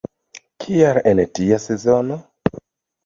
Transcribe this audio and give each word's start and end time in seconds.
Kial 0.63 0.99
en 1.11 1.21
tia 1.41 1.59
sezono? 1.69 2.21